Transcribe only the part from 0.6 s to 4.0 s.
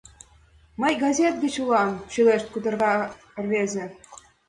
—Мый газет гыч улам...— шӱлешт кутыра рвезе.